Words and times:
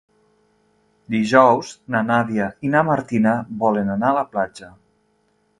Dijous 1.15 1.69
na 1.95 2.01
Nàdia 2.07 2.49
i 2.69 2.73
na 2.77 2.83
Martina 2.89 3.37
volen 3.65 3.97
anar 4.01 4.11
a 4.15 4.19
la 4.21 4.29
platja. 4.35 4.75